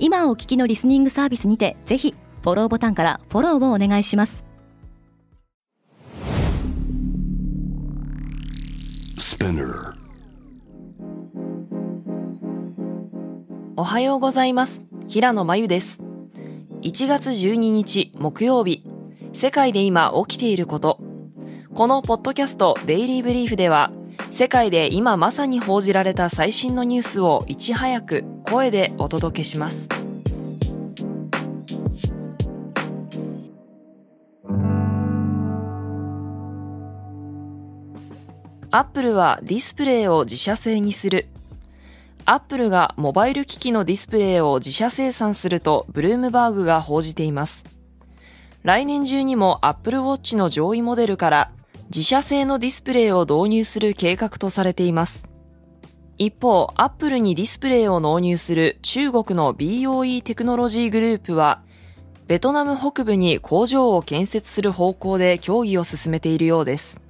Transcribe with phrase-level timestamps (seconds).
[0.00, 4.44] 今お聞きのリスニングサービスにてぜひフォローボタンからフォローをお願いします。
[13.76, 14.82] おはようございます。
[15.08, 15.98] 平野真由です。
[16.82, 18.84] 1月12日木曜日。
[19.32, 21.00] 世界で今起きていること。
[21.74, 23.92] このポッドキャストデイリーブリーフでは
[24.30, 29.88] 世界で今まさに報じられた最新のニュースをいち早く声でお届けします
[38.70, 41.26] アップルはディスプレイを自社製にする。
[42.26, 47.64] アップルがモバイル機器のディスプレイを自社生産するとブルームバーグが報じています。
[48.62, 51.50] 来年中にもアップルウォッチの上位モデルから
[51.88, 55.26] 自社製のディスプレイを導入する計画とされています。
[56.18, 61.62] 一方、アップルにディスプレイを納入する中国の BOE テクノロジーグループは、
[62.26, 67.00] ベトナム北部に工場を建設する方向で協議を進めているようです。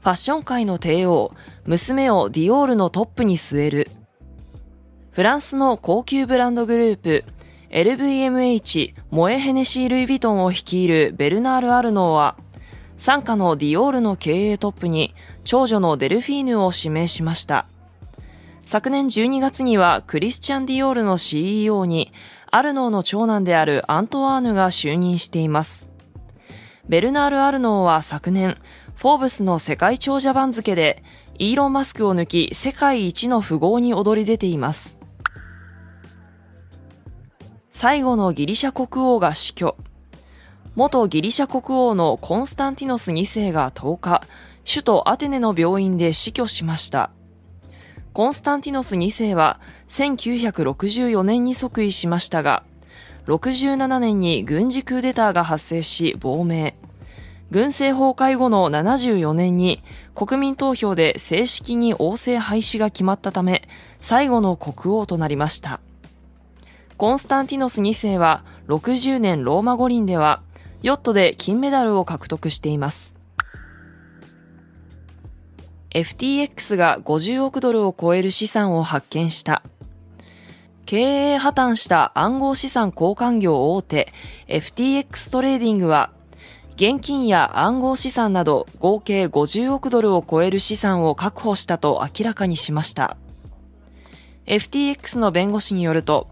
[0.00, 1.32] ファッション界の帝王、
[1.66, 3.90] 娘をディオールのトップに据える。
[5.12, 7.24] フランスの高級ブランドグループ、
[7.70, 12.36] LVMH モエヘネシー・ルイ・ヴィトンを率いるベルナール・アルノーは、
[12.96, 17.66] 傘下のディオールの経営トップに長女のデルフィーヌを指名しました。
[18.64, 22.12] 昨年12月にはクリスチャン・ディオールの CEO に
[22.50, 25.90] アルノーの長男であるアントワーヌが就任しています。
[26.88, 28.56] ベルナール・アルノーは昨年、
[28.96, 31.02] フォーブスの世界長者番付で、
[31.38, 34.97] イーロン・マスクを抜き世界一の富豪に躍り出ています。
[37.80, 39.76] 最後のギリシャ国王が死去。
[40.74, 44.22] 元ギリシャ国王のコンスタンティノス2世が10日、
[44.68, 47.10] 首都アテネの病院で死去しました。
[48.14, 52.64] コンスタンティノス2世は1964年に即位しましたが、
[53.28, 56.74] 67年に軍事クーデターが発生し亡命。
[57.52, 59.84] 軍政崩壊後の74年に
[60.16, 63.68] 国民投票で正式に王政廃止が決まったため、
[64.00, 65.78] 最後の国王となりました。
[66.98, 70.42] コンスタンティノス2世は60年ローマ五輪では
[70.82, 73.14] ヨットで金メダルを獲得しています。
[75.90, 79.62] FTX が50億ドルを超える資産を発見した。
[80.86, 84.12] 経営破綻した暗号資産交換業大手
[84.48, 86.10] FTX トレーディングは
[86.74, 93.16] 現金や暗号資産など合計50億ドルを超える資産を確保したと明らかにしました。
[94.46, 96.26] FTX の弁護士によると、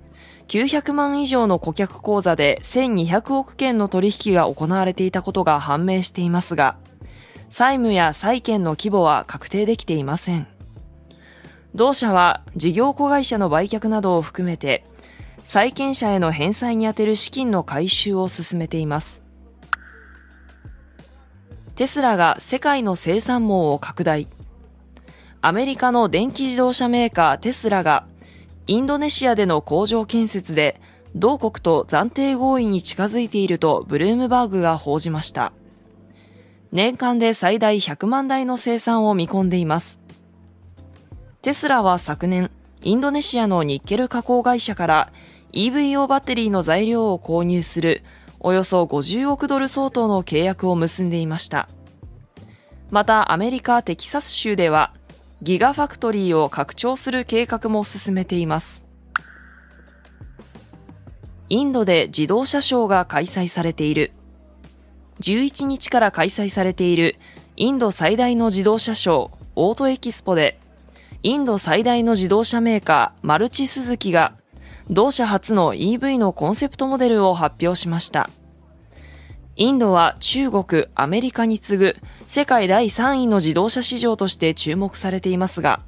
[0.48, 6.76] 900万以上の顧客口座で1200億件の取引が行われていたことが判明していますが、
[7.48, 10.46] 債務や債権の規模は確定できていません。
[11.74, 14.84] 同社は事業子会社の売却などを含めて、
[15.44, 19.22] 債権者への返済に充てる資金の回収を進めています。
[21.74, 24.28] テスラが世界の生産網を拡大。
[25.42, 28.06] アメリカの電気自動車メーカーテスラが、
[28.68, 30.80] インドネシアでの工場建設で、
[31.14, 35.52] 同国と暫定合意に近づいているとブルームバーグが報じました。
[36.72, 40.00] 年間で最大100万台の生産を見込んでいます。
[41.42, 42.50] テスラは昨年、
[42.82, 45.12] インドネシアのニッケル加工会社から
[45.52, 48.02] EVO バッテリーの材料を購入する
[48.40, 51.68] およそ50億ドル相当の契約を結んでいました。
[52.90, 54.92] またアメリカ・テキサス州では
[55.42, 58.84] ギガファクトリーを拡張する計画も進めています。
[61.48, 64.12] インドで自動車ショーが開催されている。
[65.20, 67.16] 11日から開催されている
[67.56, 70.58] インド最大の自動車ショー、オートエキスポで、
[71.22, 74.34] インド最大の自動車メーカー、マルチスズキが、
[74.90, 78.28] 同社初の EV のコンセプトモデルを発表しました。
[79.58, 85.80] インドは中国、アメリカに次ぐ世界第3位の自動車市場として注目されていますが、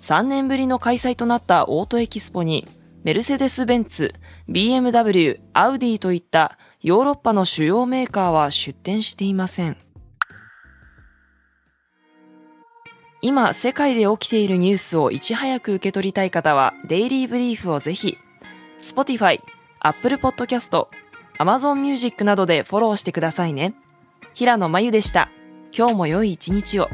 [0.00, 2.66] 3年ぶりの開催となったオートエキスポに、
[3.04, 4.14] メルセデス・ベンツ、
[4.48, 9.76] BMW、アウディといったヨーロッパの主要メーカーは出展していません。
[13.20, 18.16] 今、世界で起きているニュースをいち早く受け取りたい方は、デイリーブリーフをぜひ、
[18.82, 19.40] Spotify、
[19.80, 20.86] Apple Podcast、
[21.44, 23.74] Amazon Music などでフォローしてくださいね。
[24.32, 25.28] 平野真由でした。
[25.76, 26.88] 今日も良い一日を。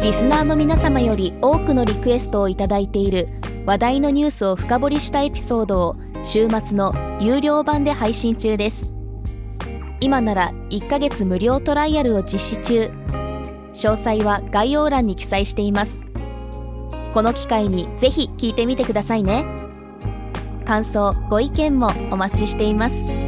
[0.00, 3.28] リスナーの皆様より多くのリクエストをいただいている
[3.66, 8.96] 話題のニュースを深掘りしたエピソードを週末の有料版で配信中です
[10.00, 12.90] 今なら1ヶ月無料トライアルを実施中
[13.74, 16.04] 詳細は概要欄に記載しています。
[17.14, 19.44] この機会にぜひ聞いてみてくださいね。
[20.64, 23.21] 感想ご意見もお待ちしています。